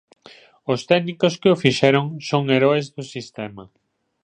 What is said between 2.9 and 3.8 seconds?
do sistema.